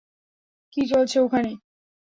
[0.73, 1.51] কী চলছে এখানে?